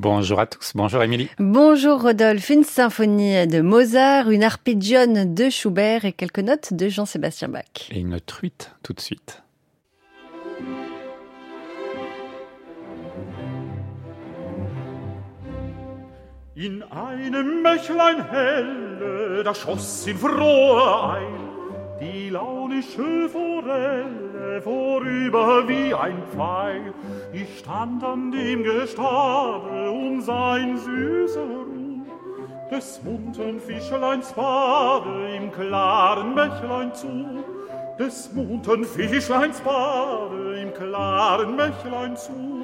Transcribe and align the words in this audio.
Bonjour 0.00 0.38
à 0.38 0.46
tous, 0.46 0.74
bonjour 0.76 1.02
Émilie. 1.02 1.28
Bonjour 1.40 2.00
Rodolphe, 2.00 2.50
une 2.50 2.62
symphonie 2.62 3.48
de 3.48 3.60
Mozart, 3.60 4.30
une 4.30 4.44
arpeggione 4.44 5.34
de 5.34 5.50
Schubert 5.50 6.04
et 6.04 6.12
quelques 6.12 6.38
notes 6.38 6.72
de 6.72 6.88
Jean-Sébastien 6.88 7.48
Bach. 7.48 7.64
Et 7.90 7.98
une 7.98 8.20
truite 8.20 8.70
tout 8.84 8.92
de 8.92 9.00
suite. 9.00 9.42
In 16.56 16.82
einem 16.92 17.62
Mächlein 17.62 18.24
helle, 18.32 19.42
da 19.42 19.52
schoss 19.52 20.06
in 20.06 20.14
frohe 20.14 21.16
Eil, 21.16 21.47
die 22.28 22.34
launische 22.34 23.28
Forelle 23.30 24.60
vorüber 24.60 25.66
wie 25.66 25.94
ein 25.94 26.22
Pfeil. 26.30 26.92
Ich 27.32 27.60
stand 27.60 28.04
an 28.04 28.30
dem 28.30 28.64
Gestade 28.64 29.90
um 29.90 30.20
sein 30.20 30.76
süßer 30.76 31.40
Ruh, 31.40 32.02
des 32.70 33.02
munten 33.02 33.58
Fischleins 33.60 34.32
Bade 34.34 35.36
im 35.36 35.50
klaren 35.50 36.34
Bächlein 36.34 36.94
zu, 36.94 37.44
des 37.98 38.30
munten 38.34 38.84
Fischleins 38.84 39.60
Bade 39.60 40.60
im 40.60 40.74
klaren 40.74 41.56
Bächlein 41.56 42.14
zu. 42.14 42.57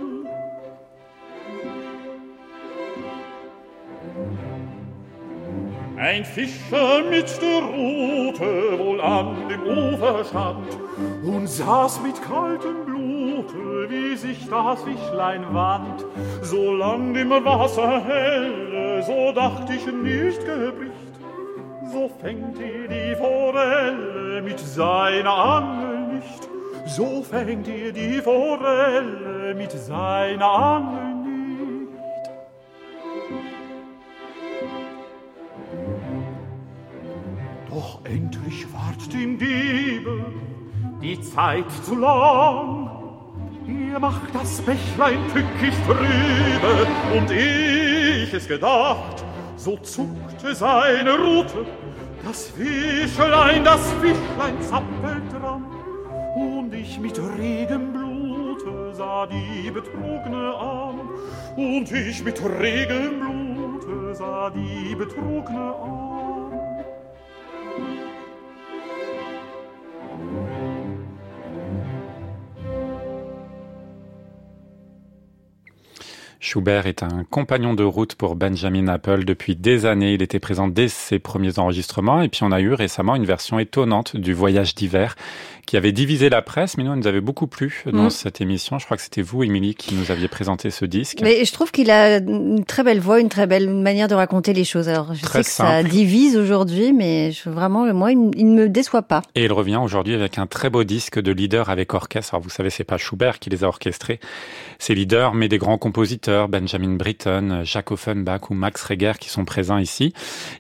Ein 6.04 6.26
Fischer 6.26 7.02
mit 7.08 7.40
der 7.40 7.62
Rute 7.62 8.78
wohl 8.78 9.00
an 9.00 9.48
dem 9.48 9.62
Ufer 9.62 10.22
stand 10.22 10.78
und 11.24 11.48
saß 11.48 12.02
mit 12.02 12.20
kaltem 12.20 12.84
Blute, 12.84 13.88
wie 13.88 14.14
sich 14.14 14.46
das 14.50 14.82
Fischlein 14.82 15.46
wand. 15.54 16.04
Solang 16.42 17.14
dem 17.14 17.30
Wasser 17.30 18.04
helle, 18.04 19.02
so 19.02 19.32
dacht 19.32 19.70
ich 19.70 19.86
nicht 19.86 20.40
gebricht, 20.40 21.14
so 21.90 22.10
fängt 22.20 22.58
ihr 22.58 22.86
die 22.86 23.16
Forelle 23.16 24.42
mit 24.42 24.58
seiner 24.60 25.32
Angel 25.32 26.16
nicht, 26.16 26.48
so 26.86 27.22
fängt 27.22 27.66
ihr 27.66 27.94
die 27.94 28.20
Forelle 28.20 29.54
mit 29.54 29.72
seiner 29.72 30.50
Angel 30.50 31.13
endlich 38.14 38.66
ward 38.72 39.12
dem 39.12 39.38
Diebe 39.38 40.24
die 41.02 41.20
Zeit 41.20 41.70
zu 41.82 41.96
lang. 41.96 42.90
Ihr 43.66 43.98
macht 43.98 44.34
das 44.34 44.60
Bächlein 44.60 45.18
tückisch 45.32 45.74
trübe, 45.86 46.86
und 47.16 47.30
ich 47.30 48.32
es 48.32 48.46
gedacht, 48.46 49.24
so 49.56 49.76
zuckte 49.78 50.54
seine 50.54 51.14
Rute, 51.14 51.66
das 52.24 52.48
Fischlein, 52.50 53.64
das 53.64 53.92
Fischlein 54.00 54.60
zappelt 54.60 55.32
dran, 55.32 55.64
und 56.36 56.74
ich 56.74 57.00
mit 57.00 57.18
regem 57.38 57.92
Blute 57.92 58.94
sah 58.94 59.26
die 59.26 59.70
Betrugne 59.70 60.54
an, 60.54 61.00
und 61.56 61.90
ich 61.90 62.22
mit 62.22 62.40
regem 62.44 63.20
Blute 63.20 64.14
sah 64.14 64.50
die 64.50 64.94
Betrugne 64.94 65.74
an. 65.82 66.03
Schubert 76.54 76.86
est 76.86 77.02
un 77.02 77.24
compagnon 77.30 77.74
de 77.74 77.82
route 77.82 78.14
pour 78.14 78.36
Benjamin 78.36 78.86
Apple 78.86 79.24
depuis 79.24 79.56
des 79.56 79.86
années. 79.86 80.14
Il 80.14 80.22
était 80.22 80.38
présent 80.38 80.68
dès 80.68 80.86
ses 80.86 81.18
premiers 81.18 81.58
enregistrements 81.58 82.22
et 82.22 82.28
puis 82.28 82.44
on 82.44 82.52
a 82.52 82.60
eu 82.60 82.72
récemment 82.72 83.16
une 83.16 83.24
version 83.24 83.58
étonnante 83.58 84.16
du 84.16 84.34
Voyage 84.34 84.76
d'hiver 84.76 85.16
qui 85.66 85.76
avait 85.76 85.92
divisé 85.92 86.28
la 86.28 86.42
presse, 86.42 86.76
mais 86.76 86.84
nous, 86.84 86.94
nous 86.94 87.06
avait 87.06 87.20
beaucoup 87.20 87.46
plu 87.46 87.82
dans 87.86 88.04
mm. 88.04 88.10
cette 88.10 88.40
émission. 88.40 88.78
Je 88.78 88.84
crois 88.84 88.96
que 88.96 89.02
c'était 89.02 89.22
vous, 89.22 89.42
Émilie, 89.42 89.74
qui 89.74 89.94
nous 89.94 90.10
aviez 90.10 90.28
présenté 90.28 90.70
ce 90.70 90.84
disque. 90.84 91.20
Mais 91.22 91.44
je 91.44 91.52
trouve 91.52 91.72
qu'il 91.72 91.90
a 91.90 92.18
une 92.18 92.64
très 92.64 92.82
belle 92.82 93.00
voix, 93.00 93.20
une 93.20 93.28
très 93.28 93.46
belle 93.46 93.70
manière 93.70 94.08
de 94.08 94.14
raconter 94.14 94.52
les 94.52 94.64
choses. 94.64 94.88
Alors, 94.88 95.14
je 95.14 95.24
sais 95.24 95.42
que 95.42 95.48
ça 95.48 95.82
divise 95.82 96.36
aujourd'hui, 96.36 96.92
mais 96.92 97.32
je, 97.32 97.48
vraiment, 97.48 97.92
moi, 97.94 98.12
il, 98.12 98.18
ne 98.18 98.54
me 98.54 98.68
déçoit 98.68 99.02
pas. 99.02 99.22
Et 99.34 99.44
il 99.44 99.52
revient 99.52 99.80
aujourd'hui 99.82 100.14
avec 100.14 100.38
un 100.38 100.46
très 100.46 100.70
beau 100.70 100.84
disque 100.84 101.20
de 101.20 101.32
leader 101.32 101.70
avec 101.70 101.94
orchestre. 101.94 102.34
Alors, 102.34 102.42
vous 102.42 102.50
savez, 102.50 102.70
c'est 102.70 102.84
pas 102.84 102.98
Schubert 102.98 103.38
qui 103.38 103.50
les 103.50 103.64
a 103.64 103.68
orchestrés, 103.68 104.20
c'est 104.78 104.94
leaders, 104.94 105.34
mais 105.34 105.48
des 105.48 105.58
grands 105.58 105.78
compositeurs, 105.78 106.48
Benjamin 106.48 106.96
Britten, 106.96 107.62
Jacques 107.64 107.90
Offenbach 107.90 108.50
ou 108.50 108.54
Max 108.54 108.82
Reger 108.84 109.12
qui 109.18 109.28
sont 109.28 109.44
présents 109.44 109.78
ici. 109.78 110.12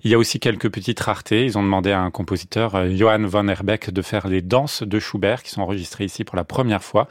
Il 0.02 0.10
y 0.10 0.14
a 0.14 0.18
aussi 0.18 0.40
quelques 0.40 0.70
petites 0.70 1.00
raretés. 1.00 1.44
Ils 1.44 1.58
ont 1.58 1.62
demandé 1.62 1.92
à 1.92 2.00
un 2.00 2.10
compositeur, 2.10 2.74
euh, 2.74 2.90
Johann 2.94 3.26
von 3.26 3.48
Herbeck, 3.48 3.90
de 3.90 4.02
faire 4.02 4.28
les 4.28 4.42
danses 4.42 4.82
de 4.82 4.93
Schubert 4.98 5.42
qui 5.42 5.50
sont 5.50 5.62
enregistrés 5.62 6.04
ici 6.04 6.24
pour 6.24 6.36
la 6.36 6.44
première 6.44 6.82
fois 6.82 7.08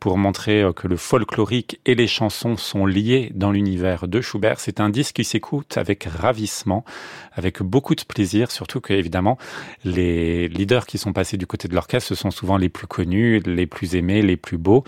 pour 0.00 0.18
montrer 0.18 0.62
euh, 0.62 0.72
que 0.72 0.88
le 0.88 0.96
folklorique 0.96 1.80
et 1.86 1.94
les 1.94 2.06
chansons 2.06 2.56
sont 2.56 2.86
liés 2.86 3.32
dans 3.34 3.50
l'univers 3.50 4.08
de 4.08 4.20
Schubert. 4.20 4.60
C'est 4.60 4.80
un 4.80 4.88
disque 4.88 5.16
qui 5.16 5.24
s'écoute 5.24 5.76
avec 5.76 6.04
ravissement, 6.04 6.84
avec 7.32 7.62
beaucoup 7.62 7.94
de 7.94 8.04
plaisir, 8.04 8.50
surtout 8.50 8.80
que 8.80 8.92
évidemment 8.92 9.38
les 9.84 10.48
leaders 10.48 10.86
qui 10.86 10.98
sont 10.98 11.12
passés 11.12 11.36
du 11.36 11.46
côté 11.46 11.68
de 11.68 11.74
l'orchestre 11.74 12.14
sont 12.14 12.30
souvent 12.30 12.56
les 12.56 12.68
plus 12.68 12.86
connus, 12.86 13.40
les 13.40 13.66
plus 13.66 13.94
aimés, 13.94 14.22
les 14.22 14.36
plus 14.36 14.58
beaux. 14.58 14.84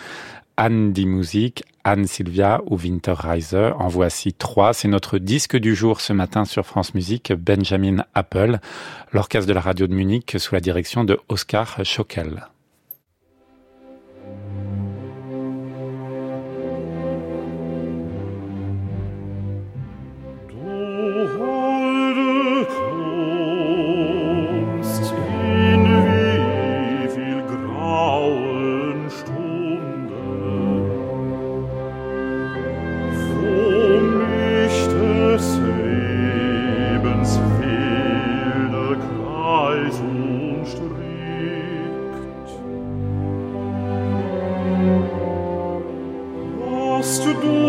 Anne 0.56 0.92
Die 0.92 1.06
Musik, 1.06 1.62
Anne 1.88 2.06
Sylvia 2.06 2.60
ou 2.66 2.76
Winterreiser. 2.76 3.72
En 3.78 3.88
voici 3.88 4.34
trois. 4.34 4.74
C'est 4.74 4.88
notre 4.88 5.16
disque 5.16 5.56
du 5.56 5.74
jour 5.74 6.02
ce 6.02 6.12
matin 6.12 6.44
sur 6.44 6.66
France 6.66 6.92
Musique, 6.94 7.32
Benjamin 7.32 8.04
Apple, 8.14 8.58
l'orchestre 9.12 9.48
de 9.48 9.54
la 9.54 9.62
radio 9.62 9.86
de 9.86 9.94
Munich 9.94 10.36
sous 10.38 10.54
la 10.54 10.60
direction 10.60 11.04
de 11.04 11.18
Oscar 11.28 11.78
Schockel. 11.84 12.46
What's 46.60 47.18
to 47.18 47.32
do 47.42 47.67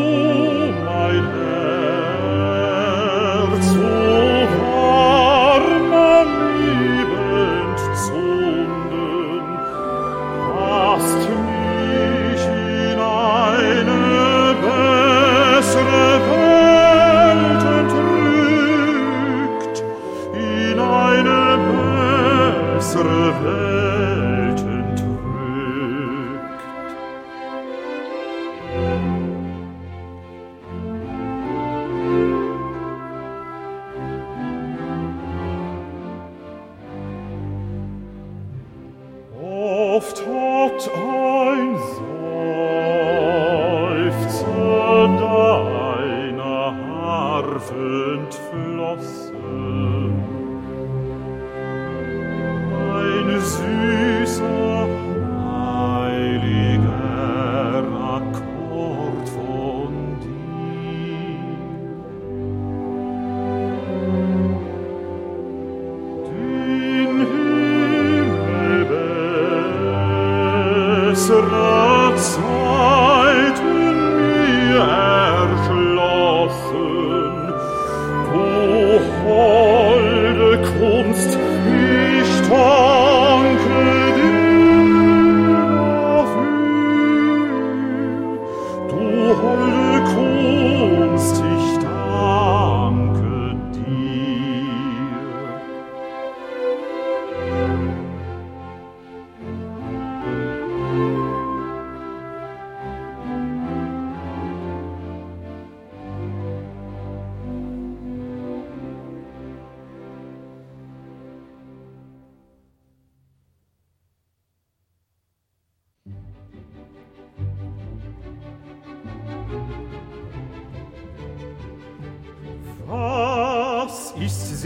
oft 40.00 40.26
hat 40.26 40.90
ein 40.96 41.78
Sohn 41.78 42.19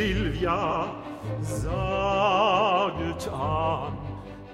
Silvia? 0.03 0.85
Saget 1.41 3.23
an, 3.31 3.97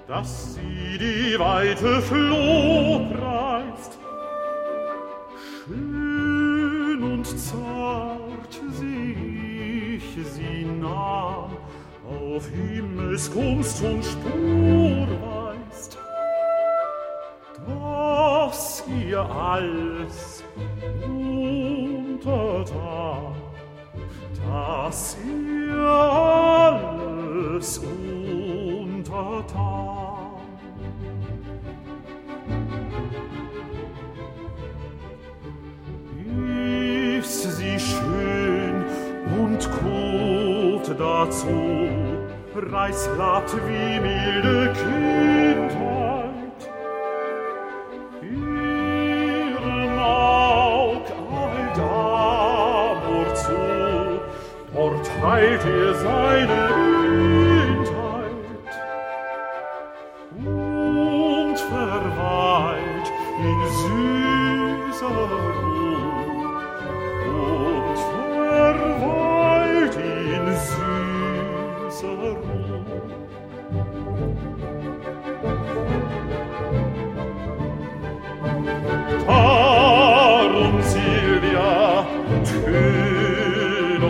dass 0.06 0.54
sie 0.54 0.96
die 0.96 1.36
weite 1.38 2.00
Floh 2.00 3.08
preist. 3.12 3.98
Schön 5.66 7.02
und 7.02 7.26
zart 7.26 8.60
seh 8.78 9.96
ich 9.96 10.08
sie 10.34 10.64
nahm, 10.64 11.56
auf 12.08 12.48
Himmelskunst 12.48 13.82
und 13.82 14.04
Spur 14.04 15.08
weist. 15.26 15.98
Dass 17.66 18.84
ihr 18.88 19.20
alles 19.28 20.44
untertan, 21.04 22.70
dass 24.46 25.16
ihr 25.24 25.86
alles 25.86 27.78
untertan. 27.78 29.20
Ist 37.18 37.42
sie 37.56 37.78
schön 37.78 38.84
und 39.38 39.68
gut 39.82 40.86
dazu, 40.98 41.88
reißlatt 42.54 43.56
wie 43.66 44.00
milde 44.00 44.72
Kindheit. 44.72 46.19
teilt 55.20 55.64
ihr 55.66 55.94
seine 55.94 56.68
Blindheit 57.10 58.30
und 60.36 61.58
verweilt 61.58 63.08
in 63.48 63.60
süßer 63.80 65.18
Ruhe. 65.62 66.00
Und 67.28 67.98
verweilt 68.52 69.96
in 69.96 70.44
süßer 70.66 72.16
Ruhe. 72.18 72.78
Darum, 79.26 80.74
Silvia, 80.82 82.06
Tylosar, 82.44 84.00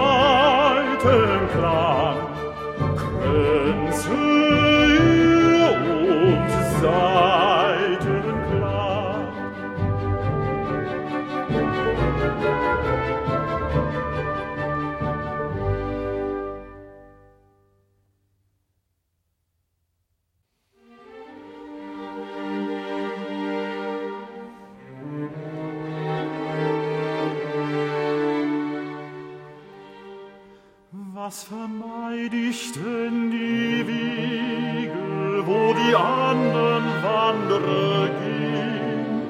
Was 31.28 31.42
vermeid 31.42 32.32
ich 32.32 32.72
denn 32.72 33.30
die 33.30 33.86
Wiege, 33.86 35.44
wo 35.44 35.74
die 35.74 35.94
anderen 35.94 36.84
Wanderer 37.04 38.08
gehen? 38.22 39.20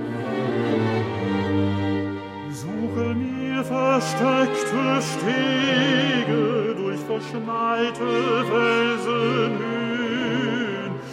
Suche 2.53 3.07
mir 3.17 3.65
versteckte 3.65 5.03
Stege 5.11 6.77
durch 6.77 7.01
verschneite 7.01 8.11
Felsenhöhen. 8.49 9.59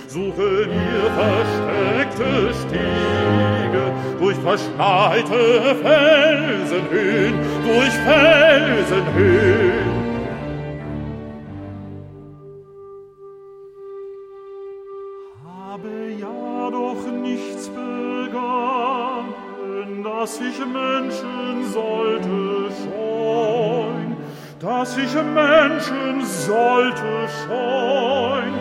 Suche 0.08 0.68
mir 0.70 1.04
versteckte 1.20 2.32
Stege 2.62 3.84
durch 4.20 4.38
verschneite 4.38 5.42
Felsenhöhen, 5.82 7.36
durch 7.64 7.96
Felsenhöhen. 8.06 9.95
Habe 15.76 16.16
ja 16.18 16.70
doch 16.72 17.06
nichts 17.22 17.68
begangen, 17.68 19.34
dass 20.04 20.40
ich 20.40 20.58
Menschen 20.60 21.66
sollte 21.74 22.70
scheuen, 22.82 24.16
dass 24.62 24.98
ich 24.98 25.14
Menschen 25.14 26.26
sollte 26.26 27.28
scheuen, 27.44 28.54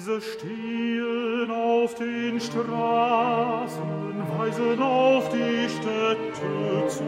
Weise 0.01 0.19
stehen 0.21 1.51
auf 1.51 1.93
den 1.93 2.39
Straßen, 2.41 3.81
weisen 4.35 4.81
auf 4.81 5.29
die 5.29 5.69
Städte 5.69 6.87
zu. 6.87 7.03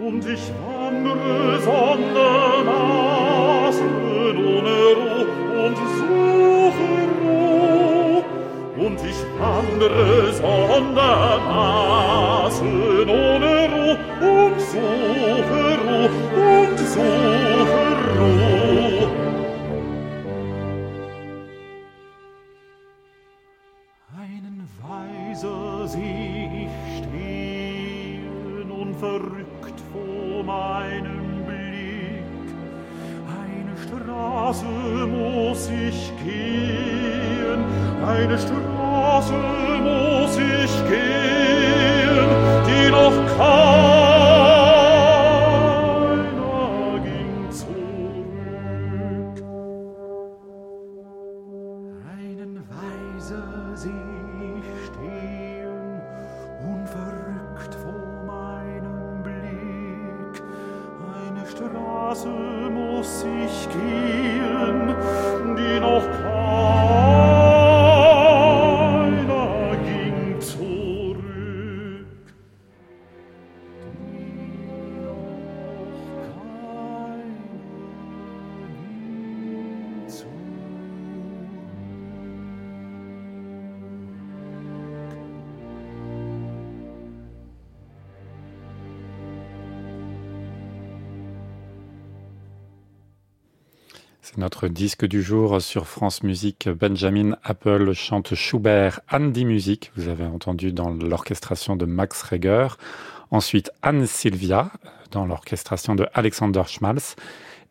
Und 0.00 0.24
ich 0.26 0.52
wandere 0.64 1.60
sondermaßen 1.60 2.36
ohne 4.36 4.94
Ruhe 4.94 5.26
und 5.66 5.76
suche 5.98 6.90
Ruhe. 7.20 8.22
Und 8.76 8.98
ich 9.00 9.20
wandere 9.40 10.32
sondermaßen 10.34 11.10
ohne 13.08 13.52
Ruhe 13.72 13.98
und 14.20 14.60
suche 14.60 15.62
Ruhe 15.84 16.10
und 16.36 16.78
suche 16.78 17.35
vor 30.44 30.82
Blick. 31.46 32.24
Eine 33.42 33.74
Straße 33.84 34.66
muss 35.06 35.70
ich 35.70 36.12
gehen, 36.22 37.64
eine 38.06 38.38
Straße 38.38 39.34
muss 39.82 40.36
ich 40.36 40.88
gehen, 40.88 42.28
die 42.66 42.90
noch 42.90 43.16
keiner 43.38 43.76
ging. 47.02 47.48
Einen 52.18 52.52
Weiser 52.68 53.48
seh 53.74 53.88
ich 54.58 54.68
stehen, 54.86 56.00
unverrückt 56.62 57.25
Straße 62.16 62.28
muss 62.70 63.24
ich 63.24 63.68
gehen, 63.70 64.94
die 65.56 65.80
noch 65.80 66.02
kein 66.22 66.35
notre 94.36 94.68
disque 94.68 95.06
du 95.06 95.22
jour 95.22 95.60
sur 95.60 95.86
France 95.86 96.22
Musique. 96.22 96.68
Benjamin 96.68 97.36
Apple 97.42 97.92
chante 97.92 98.34
Schubert, 98.34 99.00
Andy 99.10 99.44
Music, 99.44 99.92
vous 99.96 100.08
avez 100.08 100.24
entendu 100.24 100.72
dans 100.72 100.90
l'orchestration 100.90 101.76
de 101.76 101.84
Max 101.84 102.22
Reger. 102.22 102.68
Ensuite, 103.30 103.70
Anne 103.82 104.06
Sylvia 104.06 104.70
dans 105.10 105.26
l'orchestration 105.26 105.94
de 105.94 106.06
Alexander 106.14 106.62
Schmalz. 106.66 107.16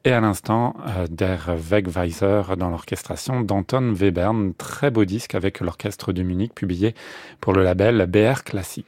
Et 0.03 0.11
à 0.11 0.21
l'instant, 0.21 0.75
euh, 0.87 1.07
Der 1.09 1.55
Wegweiser 1.57 2.43
dans 2.57 2.69
l'orchestration 2.69 3.41
d'Anton 3.41 3.93
Webern. 3.93 4.53
Très 4.53 4.91
beau 4.91 5.03
disque 5.03 5.33
avec 5.33 5.59
l'orchestre 5.61 6.13
de 6.13 6.21
Munich 6.21 6.53
publié 6.53 6.93
pour 7.41 7.53
le 7.53 7.63
label 7.63 8.05
BR 8.05 8.43
Classique. 8.43 8.85